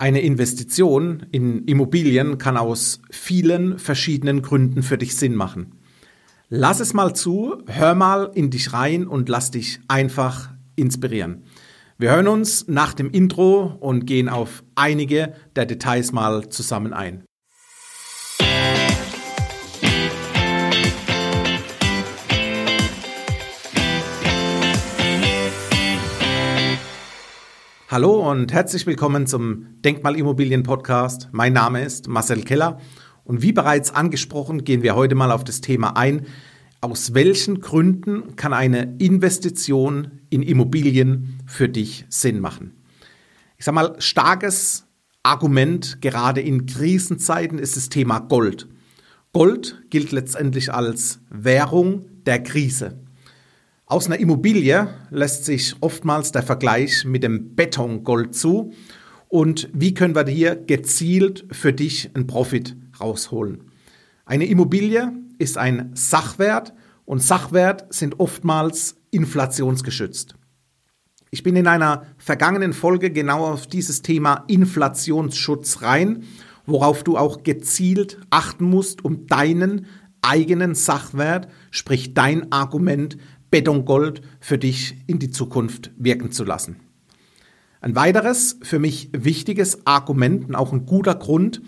[0.00, 5.74] Eine Investition in Immobilien kann aus vielen verschiedenen Gründen für dich Sinn machen.
[6.48, 11.42] Lass es mal zu, hör mal in dich rein und lass dich einfach inspirieren.
[11.98, 17.26] Wir hören uns nach dem Intro und gehen auf einige der Details mal zusammen ein.
[27.92, 31.28] Hallo und herzlich willkommen zum Denkmalimmobilien Podcast.
[31.32, 32.78] Mein Name ist Marcel Keller
[33.24, 36.24] und wie bereits angesprochen, gehen wir heute mal auf das Thema ein,
[36.80, 42.80] aus welchen Gründen kann eine Investition in Immobilien für dich Sinn machen?
[43.58, 44.86] Ich sage mal, starkes
[45.24, 48.68] Argument gerade in Krisenzeiten ist das Thema Gold.
[49.32, 53.00] Gold gilt letztendlich als Währung der Krise.
[53.90, 58.72] Aus einer Immobilie lässt sich oftmals der Vergleich mit dem Betongold zu.
[59.26, 63.64] Und wie können wir hier gezielt für dich einen Profit rausholen?
[64.24, 66.72] Eine Immobilie ist ein Sachwert
[67.04, 70.36] und Sachwert sind oftmals inflationsgeschützt.
[71.32, 76.22] Ich bin in einer vergangenen Folge genau auf dieses Thema Inflationsschutz rein,
[76.64, 79.86] worauf du auch gezielt achten musst, um deinen
[80.22, 83.16] eigenen Sachwert, sprich dein Argument
[83.50, 86.76] Betongold für dich in die Zukunft wirken zu lassen.
[87.80, 91.62] Ein weiteres für mich wichtiges Argument und auch ein guter Grund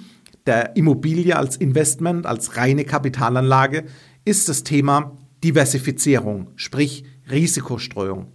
[0.47, 3.85] der Immobilie als Investment, als reine Kapitalanlage
[4.25, 8.33] ist das Thema Diversifizierung, sprich Risikostreuung.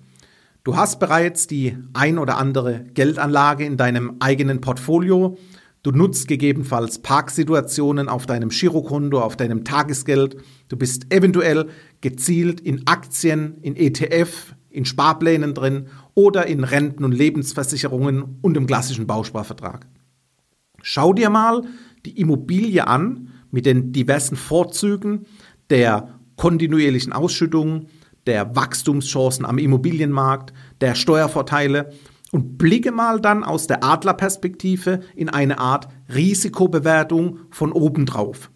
[0.64, 5.38] Du hast bereits die ein oder andere Geldanlage in deinem eigenen Portfolio
[5.88, 10.36] Du nutzt gegebenenfalls Parksituationen auf deinem Girokonto, auf deinem Tagesgeld.
[10.68, 11.70] Du bist eventuell
[12.02, 18.68] gezielt in Aktien, in ETF, in Sparplänen drin oder in Renten- und Lebensversicherungen und im
[18.68, 19.88] klassischen Bausparvertrag.
[20.82, 21.62] Schau dir mal
[22.06, 25.26] die Immobilie an mit den diversen Vorzügen
[25.70, 27.88] der kontinuierlichen Ausschüttungen,
[28.26, 31.94] der Wachstumschancen am Immobilienmarkt, der Steuervorteile
[32.32, 38.52] und blicke mal dann aus der Adlerperspektive in eine Art Risikobewertung von oben drauf.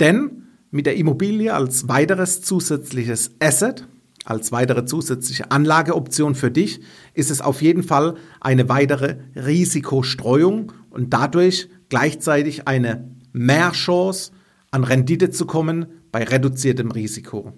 [0.00, 3.86] Denn mit der Immobilie als weiteres zusätzliches Asset,
[4.24, 6.80] als weitere zusätzliche Anlageoption für dich,
[7.14, 14.32] ist es auf jeden Fall eine weitere Risikostreuung und dadurch gleichzeitig eine Mehrchance
[14.70, 17.52] an Rendite zu kommen bei reduziertem Risiko.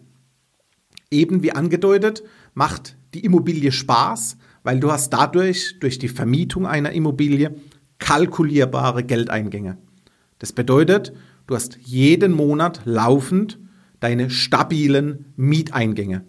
[1.11, 6.91] Eben wie angedeutet, macht die Immobilie Spaß, weil du hast dadurch, durch die Vermietung einer
[6.91, 7.55] Immobilie,
[7.99, 9.79] kalkulierbare Geldeingänge.
[10.41, 11.13] Das bedeutet,
[11.47, 13.61] du hast jeden Monat laufend
[14.01, 16.25] deine stabilen Mieteingänge.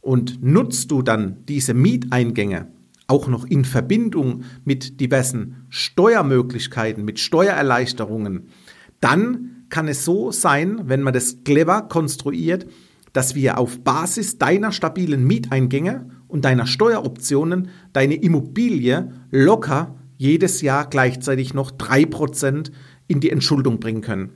[0.00, 2.68] Und nutzt du dann diese Mieteingänge
[3.06, 8.48] auch noch in Verbindung mit diversen Steuermöglichkeiten, mit Steuererleichterungen,
[9.00, 12.66] dann kann es so sein, wenn man das clever konstruiert,
[13.12, 20.90] dass wir auf Basis deiner stabilen Mieteingänge und deiner Steueroptionen deine Immobilie locker jedes Jahr
[20.90, 22.72] gleichzeitig noch 3%
[23.06, 24.30] in die Entschuldung bringen können.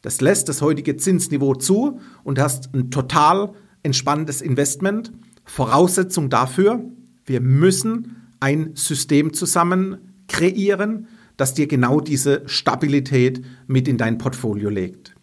[0.00, 3.52] Das lässt das heutige Zinsniveau zu und hast ein total
[3.82, 5.12] entspanntes Investment.
[5.44, 6.86] Voraussetzung dafür,
[7.26, 9.98] wir müssen ein System zusammen
[10.28, 15.14] kreieren, das dir genau diese Stabilität mit in dein Portfolio legt.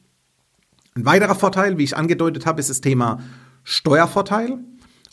[0.93, 3.19] Ein weiterer Vorteil, wie ich angedeutet habe, ist das Thema
[3.63, 4.59] Steuervorteil.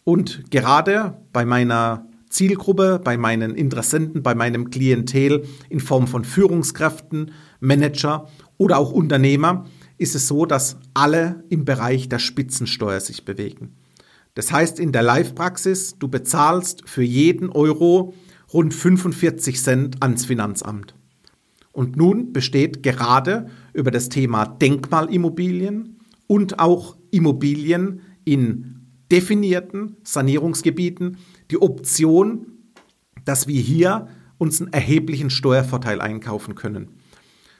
[0.06, 7.32] Und gerade bei meiner Zielgruppe, bei meinen Interessenten, bei meinem Klientel in Form von Führungskräften,
[7.58, 9.66] Manager oder auch Unternehmer
[9.98, 13.74] ist es so, dass alle im Bereich der Spitzensteuer sich bewegen.
[14.34, 18.14] Das heißt in der Live-Praxis, du bezahlst für jeden Euro
[18.52, 20.94] rund 45 Cent ans Finanzamt.
[21.72, 28.75] Und nun besteht gerade über das Thema Denkmalimmobilien und auch Immobilien in
[29.10, 31.18] definierten Sanierungsgebieten
[31.50, 32.46] die Option,
[33.24, 34.08] dass wir hier
[34.38, 36.88] uns einen erheblichen Steuervorteil einkaufen können.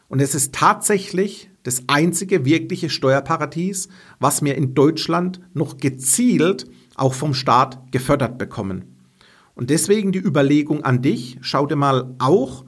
[0.08, 3.88] Und es ist tatsächlich das einzige wirkliche Steuerparadies,
[4.20, 8.96] was wir in Deutschland noch gezielt auch vom Staat gefördert bekommen.
[9.54, 12.64] Und deswegen die Überlegung an dich, schau dir mal auch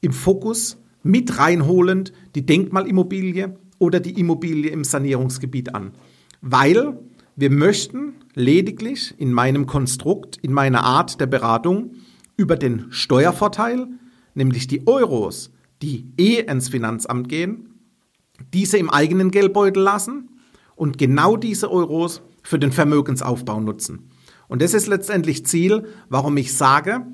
[0.00, 5.92] im Fokus mit reinholend die Denkmalimmobilie oder die Immobilie im Sanierungsgebiet an.
[6.40, 6.98] Weil
[7.36, 11.92] wir möchten lediglich in meinem Konstrukt, in meiner Art der Beratung
[12.36, 13.88] über den Steuervorteil,
[14.34, 15.50] nämlich die Euros,
[15.80, 17.68] die eh ins Finanzamt gehen,
[18.52, 20.28] diese im eigenen Geldbeutel lassen
[20.76, 24.10] und genau diese Euros für den Vermögensaufbau nutzen.
[24.48, 27.06] Und das ist letztendlich Ziel, warum ich sage,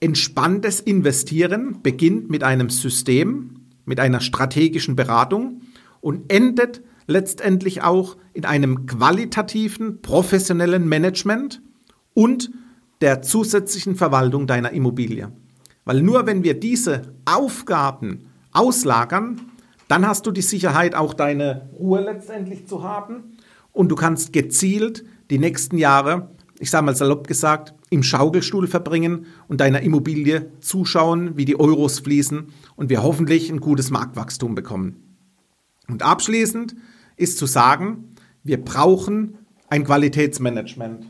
[0.00, 5.62] entspanntes Investieren beginnt mit einem System, mit einer strategischen Beratung
[6.00, 11.62] und endet letztendlich auch in einem qualitativen, professionellen Management
[12.14, 12.50] und
[13.00, 15.30] der zusätzlichen Verwaltung deiner Immobilie.
[15.84, 19.40] Weil nur wenn wir diese Aufgaben auslagern,
[19.88, 23.36] dann hast du die Sicherheit, auch deine Ruhe letztendlich zu haben
[23.72, 29.26] und du kannst gezielt die nächsten Jahre, ich sage mal salopp gesagt, im Schaukelstuhl verbringen
[29.46, 34.96] und deiner Immobilie zuschauen, wie die Euros fließen und wir hoffentlich ein gutes Marktwachstum bekommen.
[35.88, 36.74] Und abschließend
[37.16, 41.06] ist zu sagen, wir brauchen ein Qualitätsmanagement.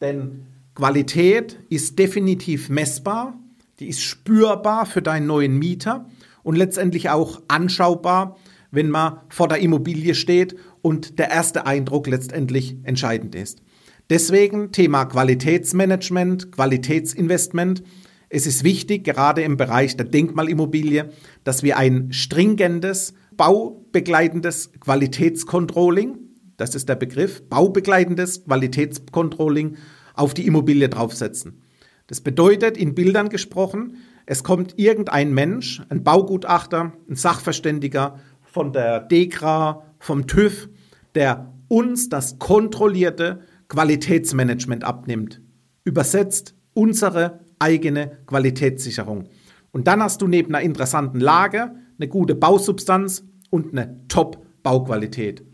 [0.00, 3.38] Denn Qualität ist definitiv messbar,
[3.80, 6.06] die ist spürbar für deinen neuen Mieter
[6.42, 8.36] und letztendlich auch anschaubar,
[8.70, 13.62] wenn man vor der Immobilie steht und der erste Eindruck letztendlich entscheidend ist.
[14.08, 17.82] Deswegen Thema Qualitätsmanagement, Qualitätsinvestment.
[18.28, 21.10] Es ist wichtig, gerade im Bereich der Denkmalimmobilie,
[21.44, 26.18] dass wir ein stringentes, baubegleitendes Qualitätscontrolling,
[26.58, 29.78] das ist der Begriff, baubegleitendes Qualitätscontrolling
[30.12, 31.62] auf die Immobilie draufsetzen.
[32.06, 33.96] Das bedeutet, in Bildern gesprochen,
[34.26, 40.68] es kommt irgendein Mensch, ein Baugutachter, ein Sachverständiger von der DEKRA, vom TÜV,
[41.14, 45.40] der uns das kontrollierte Qualitätsmanagement abnimmt.
[45.84, 49.30] Übersetzt unsere eigene Qualitätssicherung.
[49.72, 55.44] Und dann hast du neben einer interessanten Lage eine gute Bausubstanz und eine Top-Bauqualität.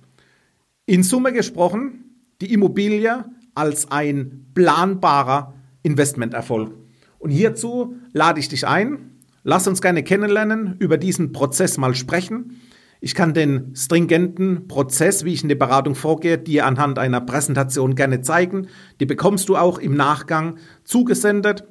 [0.86, 2.04] In Summe gesprochen,
[2.40, 6.74] die Immobilie als ein planbarer Investmenterfolg.
[7.18, 9.12] Und hierzu lade ich dich ein.
[9.42, 12.60] Lass uns gerne kennenlernen, über diesen Prozess mal sprechen.
[13.00, 17.94] Ich kann den stringenten Prozess, wie ich in der Beratung vorgehe, dir anhand einer Präsentation
[17.94, 18.68] gerne zeigen.
[19.00, 21.64] Die bekommst du auch im Nachgang zugesendet.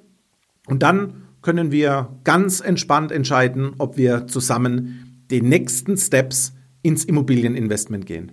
[0.68, 8.06] Und dann können wir ganz entspannt entscheiden, ob wir zusammen die nächsten Steps ins Immobilieninvestment
[8.06, 8.32] gehen.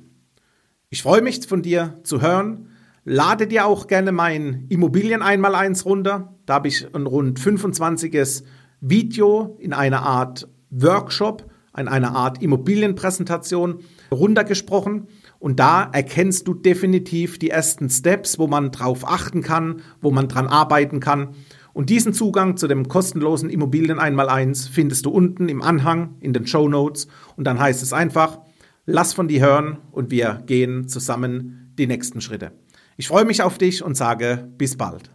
[0.90, 2.68] Ich freue mich von dir zu hören.
[3.04, 6.34] Lade dir auch gerne mein Immobilien einmal eins runter.
[6.46, 8.44] Da habe ich ein rund 25
[8.80, 13.80] Video in einer Art Workshop, in einer Art Immobilienpräsentation
[14.10, 15.08] runtergesprochen.
[15.38, 20.28] Und da erkennst du definitiv die ersten Steps, wo man drauf achten kann, wo man
[20.28, 21.34] dran arbeiten kann.
[21.72, 26.32] Und diesen Zugang zu dem kostenlosen Immobilien einmal eins findest du unten im Anhang in
[26.32, 27.08] den Show Notes.
[27.36, 28.40] Und dann heißt es einfach,
[28.84, 32.52] lass von dir hören und wir gehen zusammen die nächsten Schritte.
[32.96, 35.10] Ich freue mich auf dich und sage bis bald.